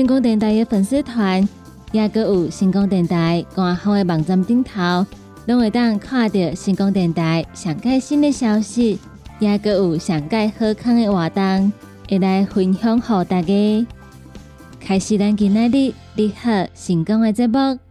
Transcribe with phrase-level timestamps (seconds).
[0.00, 1.46] 星光电台的粉丝团，
[1.92, 5.04] 也阁有星光电台官方的网站顶头，
[5.44, 8.98] 拢会当看到星光电台上届新的消息，
[9.40, 11.70] 也阁有上届好康的活动，
[12.08, 13.86] 会来分享给大家。
[14.80, 17.89] 开始咱今日的你好成功的节目。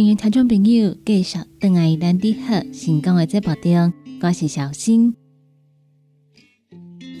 [0.00, 5.14] 欢迎听众朋友继续登来咱的好成功的节目中，我是小新。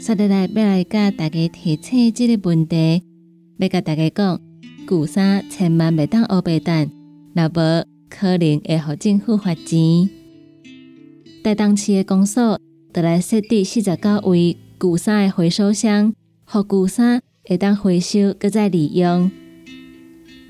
[0.00, 3.02] 下来要来甲大家提醒这个问题，
[3.58, 4.40] 要甲大家讲，
[4.88, 6.90] 旧衫千万袂当乌白蛋，
[7.34, 10.08] 若无可能会互政府罚钱。
[11.44, 12.58] 在当期的公所，
[12.94, 16.14] 得来设置四十九位旧衫的回收箱，
[16.46, 19.30] 互旧衫会当回收，搁再利用。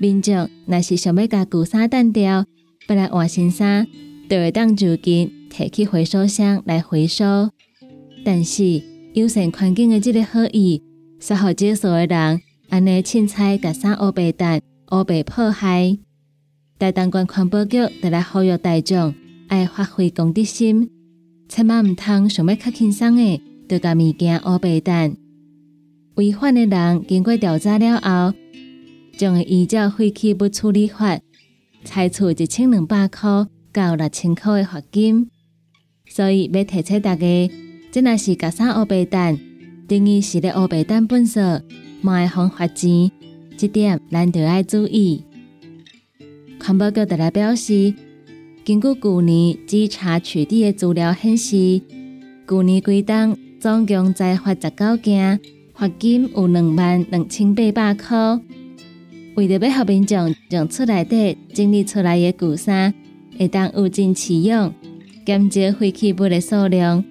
[0.01, 2.43] 民众若是想要甲旧衫单掉，
[2.87, 3.85] 要来换新衫，
[4.27, 7.51] 就会当就近摕去回收箱来回收。
[8.25, 8.81] 但是
[9.13, 10.81] 友善环境的这个好意，
[11.19, 14.59] 煞互接受的人安尼凊彩甲衫乌白蛋、
[14.91, 15.95] 乌白破坏。
[16.79, 19.13] 大东关环保局得来呼吁大众，
[19.49, 20.89] 爱发挥公德心，
[21.47, 25.15] 千万毋通想要较轻松的，就甲物件乌白蛋。
[26.15, 28.40] 违反的人经过调查了后。
[29.17, 31.19] 将会依照废弃物处理法，
[31.83, 35.29] 拆除一千两百块到六千块的罚金。
[36.07, 37.51] 所以要提醒大家，
[37.91, 39.37] 这若是夹三乌白蛋，
[39.87, 41.63] 等于是咧乌白蛋本色，
[42.01, 43.11] 嘛会防罚钱。
[43.57, 45.23] 这点咱着爱注意。
[46.59, 47.93] 环保局特来表示，
[48.65, 51.81] 根据去年稽查取缔的资料显示，
[52.47, 55.39] 去年规档总共再罚十九件，
[55.73, 58.39] 罚金有两万两千八百块。
[59.35, 62.93] 为着要互民众将厝内底整理出来的旧衫
[63.37, 64.73] 会当物尽其用，
[65.25, 67.03] 减少废弃物的数量，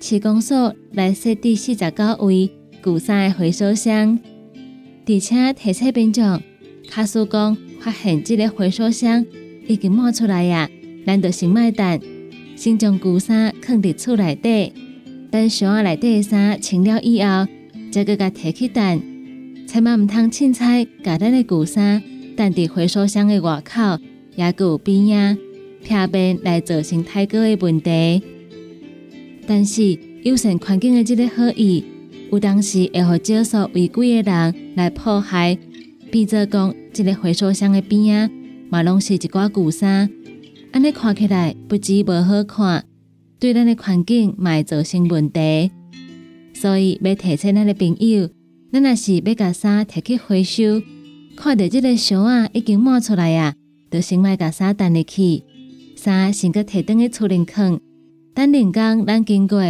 [0.00, 2.50] 市公所来设置四十九位
[2.82, 4.18] 旧衫的回收箱，
[5.06, 6.40] 而且提醒民众，
[6.90, 9.24] 假使讲发现这个回收箱
[9.68, 10.68] 已经冒出来呀，
[11.06, 12.00] 咱就先卖单，
[12.56, 14.72] 先将旧衫放伫厝内底，
[15.30, 17.46] 等箱仔内底的衫清了以后，
[17.92, 19.13] 再搁甲提起单。
[19.66, 22.02] 千万毋通凊彩甲咱的旧衫
[22.36, 23.98] 但伫回收箱的外口
[24.36, 25.38] 也有边仔
[25.82, 28.22] 片面来造成太高的问题。
[29.46, 31.84] 但是友善环境的这个好意，
[32.30, 35.58] 有当时会互少数违规的人来破坏，
[36.10, 38.34] 比作讲这个回收箱的边仔
[38.70, 40.08] 嘛拢是一寡旧衫，
[40.72, 42.84] 安尼看起来不止无好看，
[43.38, 45.70] 对咱的环境嘛会造成问题。
[46.54, 48.30] 所以要提醒咱的朋友，
[48.74, 50.82] 咱若是要甲衫摕去回收，
[51.36, 53.54] 看到即个箱啊已经满出来啊，
[53.88, 55.44] 就先莫甲衫等入去，
[55.94, 57.80] 衫先搁摕倒去厝里放。
[58.34, 59.60] 等人工咱经过，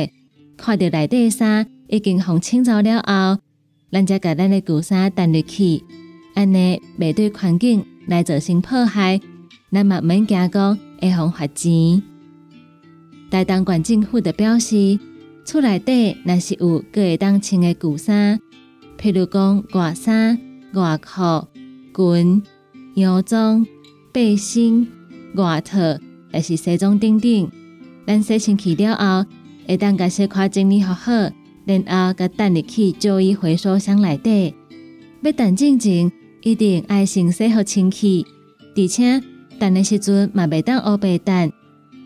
[0.56, 3.42] 看到内底衫已经互清走了后，
[3.92, 5.82] 咱则甲咱的旧衫等入去，
[6.32, 9.20] 安尼未对环境来造成破坏，
[9.70, 12.02] 咱嘛免惊讲会互罚钱。
[13.30, 14.98] 台东县政府的表示。
[15.46, 18.40] 厝内底若是有各会当穿的旧衫，
[19.04, 20.38] 譬如讲外衫、
[20.72, 21.46] 外裤、
[21.94, 22.42] 裙、
[22.94, 23.66] 洋装、
[24.10, 24.88] 背心、
[25.34, 25.78] 外套，
[26.32, 27.50] 还是西装等等，
[28.06, 29.28] 咱洗清去了后，
[29.68, 31.12] 会当甲洗块整理好好，
[31.66, 34.54] 然后甲等入去旧衣回收箱内底。
[35.20, 36.10] 要等进前，
[36.40, 38.24] 一定爱先洗好清气，
[38.74, 39.22] 而且
[39.58, 41.52] 等的时阵嘛袂当乌白等，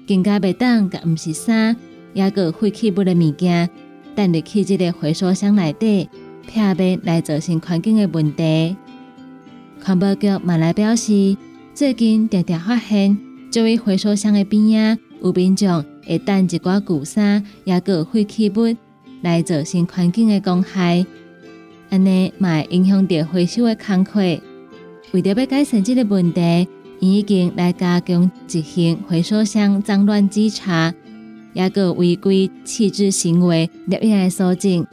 [0.08, 1.76] 更加袂当甲毋是衫。
[2.14, 3.70] 也个废弃物的物件，
[4.16, 6.08] 等入去这个回收箱内底，
[6.48, 8.74] 片面来造成环境的问题。
[9.84, 11.36] 环保局嘛来表示，
[11.74, 13.16] 最近常常发现，
[13.50, 18.74] 这位回收箱的边仔有民众会等一寡旧衫，也个废弃物
[19.20, 21.04] 来造成环境的公害，
[21.90, 24.20] 安尼嘛影响到回收的工课。
[25.12, 26.68] 为着要改善这个问题，
[26.98, 30.92] 已经来加强执行回收箱脏乱稽查。
[31.54, 34.86] 也个违规弃置行为列印的所证，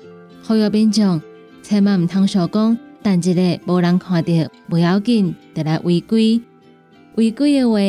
[0.44, 1.22] 呼吁民众
[1.68, 4.32] 千万唔通想讲，等一个无人看到
[4.70, 6.40] 不要紧，就来违规。
[7.16, 7.80] 违规的话，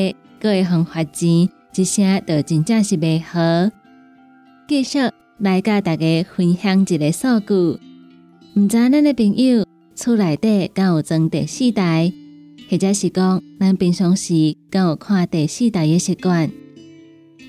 [0.41, 3.71] 各会互罚钱，一声就真正是袂好。
[4.67, 4.99] 继续
[5.37, 7.55] 来甲大家分享一个数据，
[8.55, 12.11] 唔知咱的朋友厝内底敢有装第四台，
[12.71, 16.51] 或者是讲咱平常时敢有看第四台的习惯，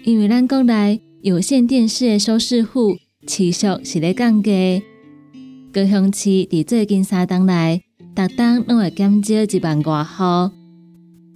[0.04, 1.02] 因为咱国内。
[1.22, 2.96] 有线电视的收视户
[3.26, 4.84] 持续是咧降低，
[5.78, 7.84] 高雄市伫最近三档内，
[8.16, 10.52] 逐档拢会减少一万外户。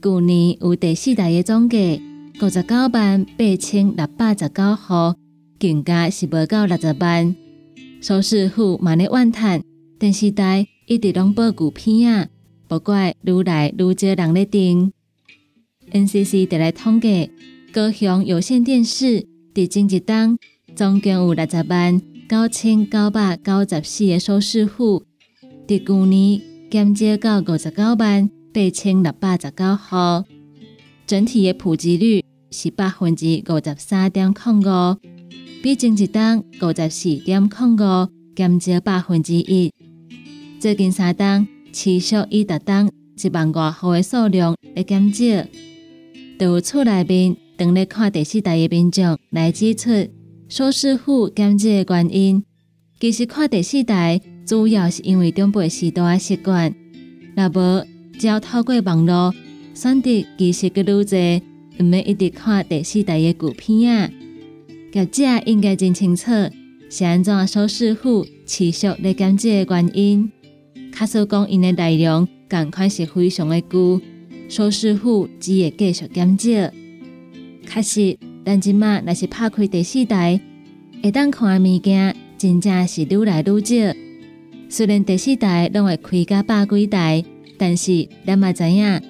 [0.01, 2.01] 去年有第四台的总计
[2.41, 5.13] 五十九万八千六百十九户，
[5.59, 7.35] 更加是无到六十万。
[8.01, 9.61] 收视户嘛咧怨叹，
[9.99, 12.27] 电视台一直拢播旧片啊，
[12.67, 14.91] 不怪愈来愈少人咧订。
[15.91, 17.29] NCC 伫来统计
[17.71, 19.23] 高雄有线电视。
[19.53, 20.35] 伫前一档
[20.75, 22.01] 总共有六十万
[22.31, 25.03] 九千九百九十四个收视户，
[25.67, 26.41] 伫去年
[26.71, 30.23] 减少到五十九万八千六百十九户，
[31.05, 34.97] 整体的普及率是百分之五十三点零五，
[35.61, 39.69] 比前一档五十四点零五减少百分之一。
[40.57, 42.89] 最近三档持续以达档
[43.21, 45.25] 一万外户的数量来减少，
[46.39, 47.35] 都有厝内面。
[47.57, 49.89] 等咧看第四台的民众来指出
[50.51, 52.43] 收视户减少的原因，
[52.99, 56.75] 其实看第四台主要是因为长辈时代的习惯，
[57.37, 57.85] 若无
[58.19, 59.33] 只要透过网络
[59.73, 61.41] 选择其实个愈侪，
[61.79, 64.11] 毋免一直看第四台的旧片啊。
[64.91, 66.29] 业者应该真清楚
[66.89, 70.29] 是安怎收视户持续咧减少的原因。
[70.91, 74.01] 卡说讲因的内容共款是非常的旧，
[74.49, 76.73] 收视户只会继续减少。
[77.65, 80.41] 确实，但即马若是拍开第四台，
[81.01, 83.95] 会当看物件，真正是愈来愈少。
[84.69, 87.23] 虽然第四代拢会开甲百几台，
[87.57, 89.01] 但是咱嘛知影，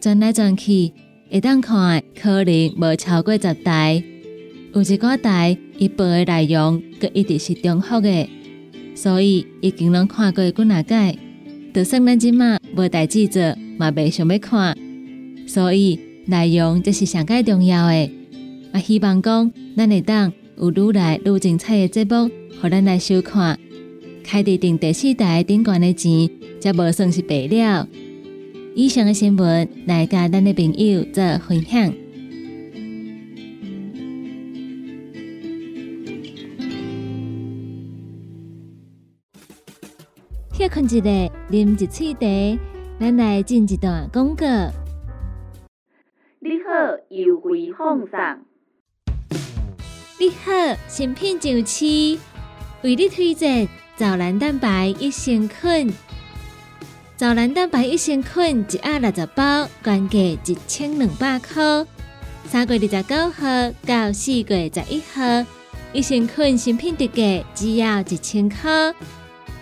[0.00, 0.92] 转来转去，
[1.30, 4.02] 会当看可能无超过十台。
[4.72, 8.28] 有一个台，伊播的内容佮一直是重复的，
[8.94, 11.18] 所以已经拢看过几哪届。
[11.74, 13.42] 就算咱即马无代志做，
[13.76, 14.76] 嘛袂想要看，
[15.46, 15.98] 所以。
[16.26, 18.10] 内容这是上界重要的，
[18.72, 22.30] 也希望讲咱会当有愈来愈精彩的节目，
[22.60, 23.58] 互咱来收看。
[24.22, 26.30] 开伫定第四台顶悬的钱，
[26.60, 27.88] 则无算是白了。
[28.74, 31.92] 以上的新闻来甲咱的朋友做分享。
[40.52, 42.60] 歇困一下，啉一喙茶，
[43.00, 44.46] 咱来进一段广告。
[47.10, 48.53] 优惠放送。
[50.16, 51.84] 你好，新品上市，
[52.82, 55.92] 为你推荐早蓝蛋白益生菌。
[57.16, 61.84] 早兰蛋白益生菌一盒六十包，原价一千两百块。
[62.48, 65.44] 三月二十九号到四月十一号，
[65.92, 68.94] 益生菌新品特价只要一千块。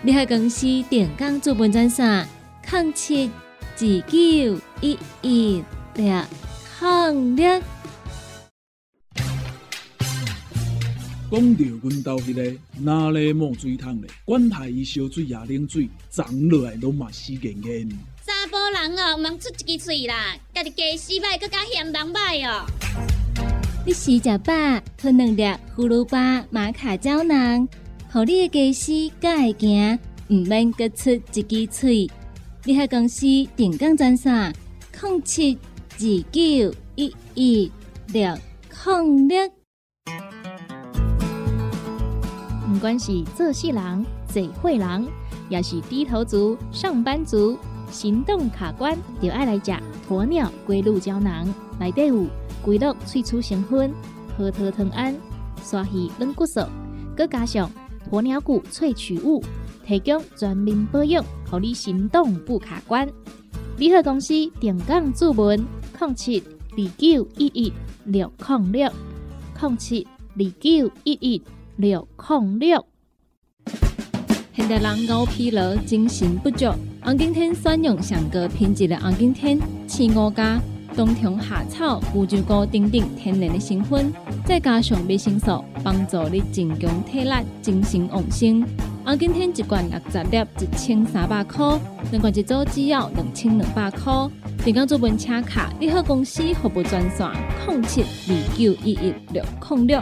[0.03, 2.27] 你好公司电工资本专线：
[2.71, 3.31] 零七
[3.75, 5.63] 二九一一
[5.95, 6.21] 六
[6.79, 7.61] 零六。
[11.33, 17.89] 讲到阮兜迄个哪里冒水桶咧，管他伊烧水也冷水，长落来拢嘛死硬硬。
[18.23, 22.67] 查甫人哦，毋通出一支喙啦，家己家洗歹，更加嫌人歹哦。
[23.83, 24.53] 你洗食饱，
[24.95, 25.41] 吞两粒
[25.75, 27.67] 葫芦巴、马卡胶囊，
[28.11, 29.99] 互你的家洗更会行，
[30.29, 32.11] 毋免各出一支喙。
[32.63, 33.25] 你喺公司
[33.55, 34.53] 定岗专线：
[35.01, 35.57] 零七
[35.97, 37.71] 二九一一
[38.09, 38.37] 六
[38.85, 39.62] 零六。
[42.73, 45.07] 不管是做事人、做会人，
[45.47, 47.55] 也是低头族、上班族，
[47.91, 49.71] 行动卡关，就爱来食
[50.09, 51.47] 鸵鸟龟鹿胶囊。
[51.79, 52.25] 内底有
[52.63, 53.93] 龟鹿萃取成分，
[54.35, 55.15] 核桃藤胺、
[55.63, 56.61] 刷鱼软骨素，
[57.15, 57.69] 佮加上
[58.09, 59.43] 鸵鸟骨萃取物，
[59.85, 63.07] 提供全面保养，让你行动不卡关。
[63.77, 65.63] 联合公司定岗注文：
[65.99, 67.71] 零七二九一一
[68.05, 68.91] 六零六
[69.61, 71.41] 零七二九一一。
[71.75, 72.85] 六控六，
[74.55, 76.67] 现代人熬疲劳、精神不足。
[77.01, 80.61] 红景天选用上个品质的红景天，青五加
[80.95, 84.13] 冬虫夏草、乌鸡菇等等天然的成分，
[84.45, 88.63] 再加上维生素，帮助你增强体力、精神旺盛。
[89.03, 91.79] 红景天一罐六十粒，一千三百块；
[92.11, 94.13] 两罐一组只要两千两百块。
[94.63, 97.27] 电工做本车卡，你好公司服务专线：
[97.67, 100.01] 零七二九一一六零六。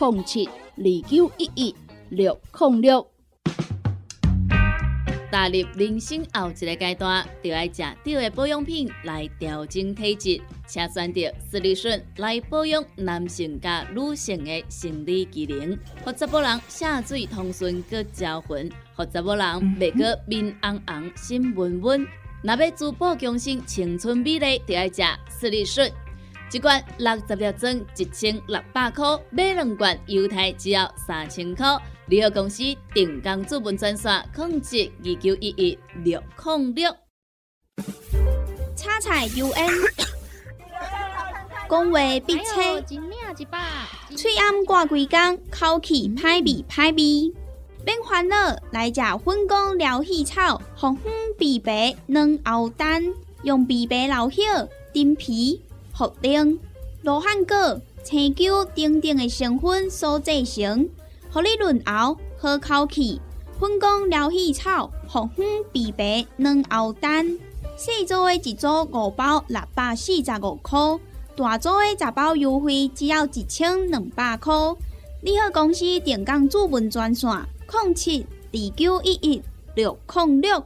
[0.00, 1.76] 零七二九一一
[2.08, 3.06] 六零六。
[5.30, 19.46] 踏入人生后一个阶段，就要食对的保养品来调整体质，请选择斯利顺来保养男性加女性的生理机能，或者某人下水通顺个招魂，或者某人
[19.78, 22.06] 袂个面红红心温温。
[22.42, 25.92] 若要珠宝强身、青春美丽，就要食斯利顺。
[26.52, 31.64] 一罐六十粒装，一千六百块；买两罐，犹太只要三千块。
[32.06, 36.90] 联合公司定岗资本专线：控制二九一一六零六。
[38.74, 39.70] 叉彩 UN，
[41.68, 42.82] 讲话必切，
[44.16, 47.32] 嘴暗挂几工，口气歹味歹味。
[47.84, 48.36] 别烦恼，
[48.72, 53.04] 来食粉工疗气草，红粉枇杷软藕丹，
[53.44, 54.42] 用枇杷老血
[54.92, 55.62] 丁皮。
[56.00, 56.58] 茯苓、
[57.02, 60.88] 罗汉果、青椒等等的成分所制成，
[61.30, 63.20] 合你润喉好口气。
[63.58, 67.38] 粉工疗气草、红粉枇杷软藕丹，
[67.76, 70.78] 细组的一组五包六百四十五块，
[71.36, 74.54] 大组的十包优惠只要一千两百块。
[75.22, 77.30] 你好，公司电工主文专线：
[77.84, 79.42] 零七二九一一
[79.74, 80.64] 六零六。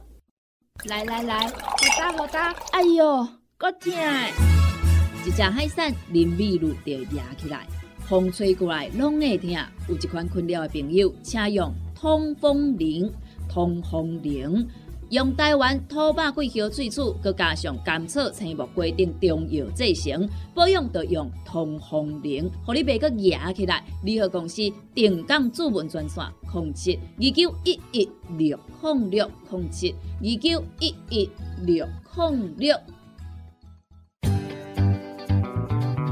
[0.85, 1.53] 来来来，好
[1.99, 3.27] 打好打，哎哟，
[3.57, 3.91] 够痛！
[5.25, 7.65] 一只海扇淋雨露就压起来，
[8.01, 9.49] 风吹过来拢会疼。
[9.89, 13.11] 有一款困扰的朋友，请用通风铃。
[13.49, 14.67] 通风铃
[15.09, 23.83] 用台湾土白桂花萃取，佮加上甘草、青木规定中药制成，保养要用通风铃，互你袂佮压起来。
[24.03, 24.61] 联合公司
[24.93, 31.29] 定岗主文专线：零七二九一一六零六零七二九一一
[31.65, 32.75] 六零六。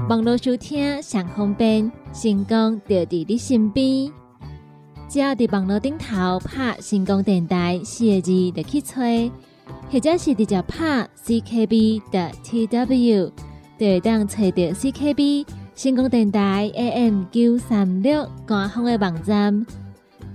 [0.10, 4.12] 网络收听上方便，成功就伫你身边。
[5.08, 9.32] 只要伫网络顶头拍“成功电台”四个字，就去吹，
[9.90, 13.32] 或者是直接拍 “ckb” 的 tw，
[13.80, 19.66] 就会当找到 CKB 成功电台 AM 九三六官方的网站。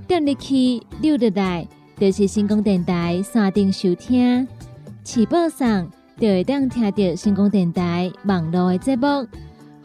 [0.06, 4.48] 点入去六入来，就是成功电台山顶收听，
[5.04, 5.86] 起播上
[6.18, 9.26] 就会当听到成功电台网络的节目。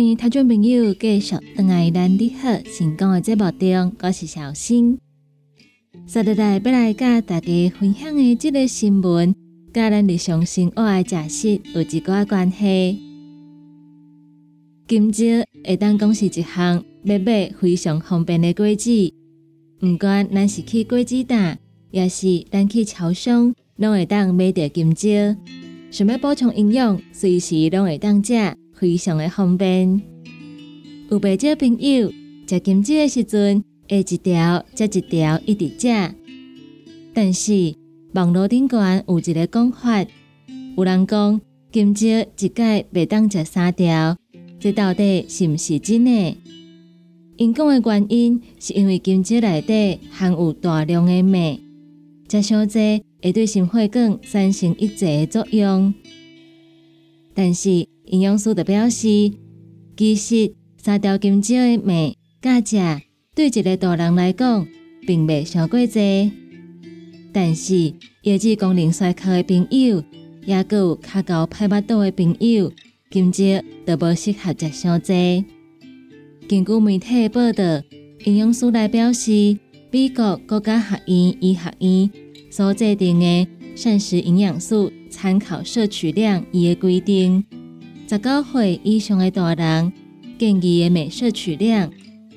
[0.00, 4.98] 欢迎听众朋友继续登来咱你好成功的节目中，我是小新。
[6.06, 9.34] 今日来要来甲大家分享的这个新闻，
[9.74, 12.98] 甲咱日常生活的食食有一寡关系。
[14.88, 15.22] 今朝
[15.66, 18.90] 会当讲是一项要买非常方便的果子，
[19.82, 21.58] 毋管咱是去果子店，
[21.90, 25.08] 也是咱去超商，拢会当买着今朝。
[25.90, 28.32] 想要补充营养，随时拢会当食。
[28.80, 30.00] 非常的方便，
[31.10, 32.10] 有不少朋友
[32.48, 36.14] 食金蕉的时阵，会一条接一条一直食。
[37.12, 37.74] 但是
[38.14, 40.06] 网络顶端有一个讲法，
[40.78, 41.38] 有人讲
[41.70, 44.16] 金蕉一届袂当食三条，
[44.58, 46.38] 这到底是毋是真的？
[47.36, 51.60] 因讲的原因是因为金蕉内底含有大量的镁，
[52.30, 55.92] 食伤济会对心血管产生抑制的作用。
[57.42, 57.70] 但是
[58.04, 59.32] 营养师就表示，
[59.96, 63.00] 其实三条金蕉的镁、钾、钾
[63.34, 64.66] 对一个大人来讲，
[65.06, 66.30] 并未伤过济。
[67.32, 67.94] 但是
[68.24, 70.04] 牙齿功能衰竭的朋友，
[70.44, 72.70] 也佮有较高拍巴度的朋友，
[73.10, 73.42] 金蕉
[73.86, 75.42] 就无适合食伤济。
[76.46, 77.64] 根据媒体的报道，
[78.26, 79.56] 营养师来表示，
[79.90, 82.10] 美国国家学院医学院
[82.50, 87.44] 所制定的膳食营养素参考摄取量伊的规定。
[88.08, 89.92] 十九岁以上的大人
[90.38, 91.90] 建议的镁摄取量，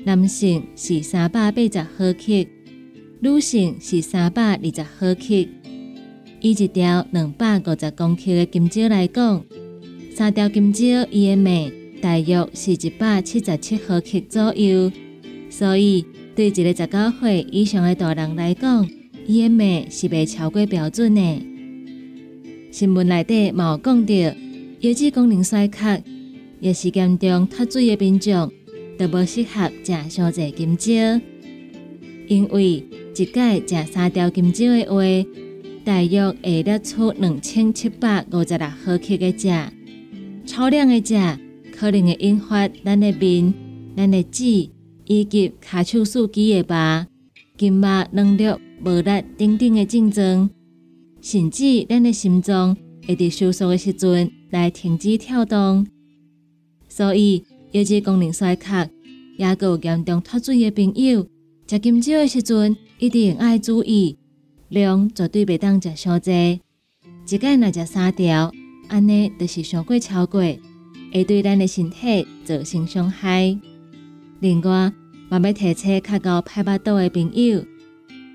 [0.04, 2.46] 男性是三百八十毫克，
[3.22, 5.48] 女性是三百二十毫克。
[6.42, 9.44] 以一条两百五十公克的金蕉来讲，
[10.14, 14.92] 三条金蕉伊的镁大约是一百七十七毫克左右。
[15.50, 16.06] 所以，
[16.36, 18.88] 对一个十九岁以上的大人来讲，
[19.26, 21.53] 伊的镁是未超过标准的。
[22.74, 24.14] 新闻内底有讲到。
[24.80, 26.04] 牙齿功能衰竭，
[26.60, 28.52] 也是严重脱水的民众，
[28.98, 31.22] 都无适合食上济金蕉，
[32.28, 32.84] 因为
[33.16, 35.30] 一届食三条金蕉的话，
[35.86, 39.72] 大约会列出两千七百五十六毫克的钾。
[40.44, 41.40] 超量的钾
[41.72, 43.54] 可能会引发咱的面、
[43.96, 44.68] 咱的指
[45.06, 47.06] 以及卡手术肌的疤、
[47.56, 48.50] 筋膜能力
[48.84, 50.50] 无力等等的症状，
[51.24, 54.32] 甚至咱的心脏会伫收缩的时阵。
[54.52, 55.88] 来停止跳动，
[56.88, 58.88] 所以牙齿功能衰竭，
[59.40, 61.26] 也有严重脱水的朋友，
[61.68, 64.16] 食金蕉的时阵一定要注意
[64.70, 66.62] 量，绝对袂当食伤济。
[67.28, 68.52] 一届若食三条，
[68.90, 70.40] 安尼就是伤过超过，
[71.12, 73.58] 会对咱的身体造成伤害。
[74.40, 74.94] 另外，
[75.30, 77.66] 若要提醒较高排巴度的朋友，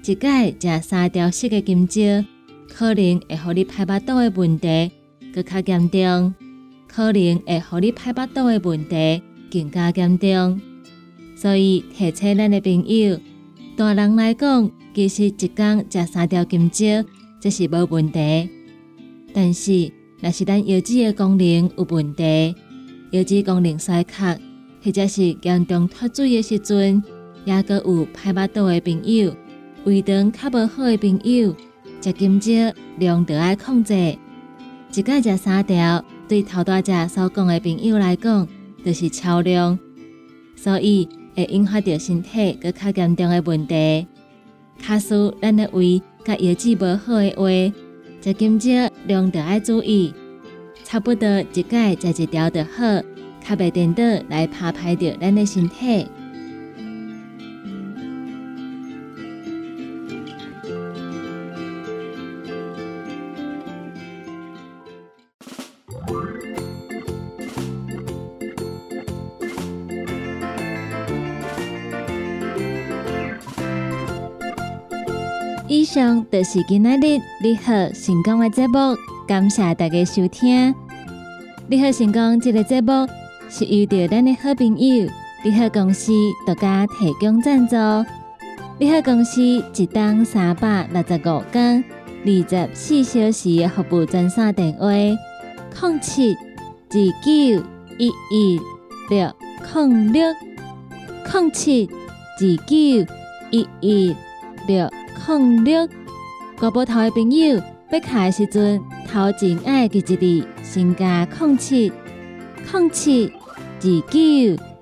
[0.05, 2.25] 一届食三条色的金蕉，
[2.69, 4.91] 可能会互你排巴肚的问题。
[5.31, 6.35] 更较严重，
[6.89, 10.61] 可能会互你排巴肚的问题更加严重。
[11.37, 13.21] 所以提醒咱的朋友，
[13.77, 17.05] 大人来讲，其实一天食三条金蕉，
[17.39, 18.49] 这是无问题。
[19.33, 22.55] 但是，若是咱牙齿的功能有问题，
[23.13, 24.41] 牙齿功能衰竭，
[24.83, 27.03] 或者是严重脱水的时阵，
[27.45, 29.37] 也个有排巴肚的朋友，
[29.85, 31.55] 胃肠较无好的朋友，
[32.01, 32.53] 食金蕉
[32.99, 33.95] 量就要控制。
[34.95, 38.47] 一届食三条，对头大只所讲的朋友来讲，
[38.85, 39.79] 就是超量，
[40.57, 44.07] 所以会引发到身体更较严重的问题。
[44.81, 47.75] 卡使咱的胃甲牙齿无好的话，
[48.23, 48.71] 食金蕉
[49.07, 50.15] 量就要注意，
[50.85, 52.81] 差不多一届食一条就好，
[53.45, 56.07] 较袂颠倒来拍歹着咱的身体。
[75.99, 80.73] 上就是今仔日你好成功的节目，感谢大家收听。
[81.67, 83.09] 你好成功这个节目
[83.51, 85.11] 是由着咱的好朋友
[85.43, 86.13] 你好公司
[86.47, 87.75] 独家提供赞助。
[88.79, 91.83] 你好公司一档三百六十五天
[92.25, 97.65] 二十四小时的服务专线电话：零七二九
[97.99, 98.61] 一一
[99.11, 99.35] 六
[99.75, 100.33] 零六
[101.33, 102.77] 零七二九
[103.51, 104.17] 一一
[104.69, 104.89] 六
[105.27, 105.89] 零六。
[106.59, 111.93] 国宝头的朋友，要卡的时阵，头前爱记一字，先加零七
[112.73, 113.33] 零七
[113.81, 114.19] 二九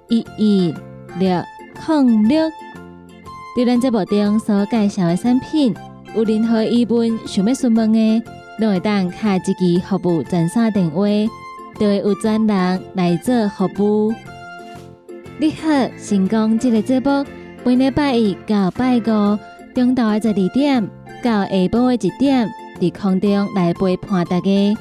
[0.08, 0.74] 一一
[1.18, 1.42] 六
[1.88, 2.50] 零六。
[3.54, 5.74] 对咱这部中所介绍的产品，
[6.14, 8.22] 有任何疑问想要询问的，
[8.60, 11.06] 都会当卡一支服务专线电话，
[11.78, 14.14] 就会有专人来做服务。
[15.38, 15.68] 你好，
[15.98, 17.24] 成功这个节目，
[17.64, 19.38] 每礼拜一到拜五
[19.76, 20.90] 中昼的十二点
[21.22, 22.48] 到下晡的一点，
[22.80, 24.74] 伫空中来陪伴大家。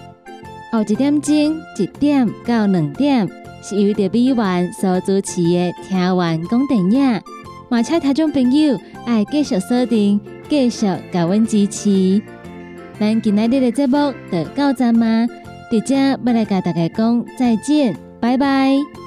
[0.72, 1.36] 后一点钟
[1.78, 3.28] 一点到两点，
[3.62, 7.22] 是由着美元所主持的听完讲电影。
[7.68, 12.22] 马车听众朋友爱继续锁定，继续给阮支持。
[12.98, 15.28] 咱今日的节目就到这吗？
[15.70, 19.05] 伫遮要来甲大家讲再见，拜拜。